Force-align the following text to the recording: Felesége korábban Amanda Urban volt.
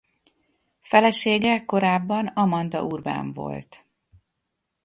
Felesége 0.81 1.65
korábban 1.65 2.25
Amanda 2.25 2.83
Urban 2.83 3.33
volt. 3.33 3.85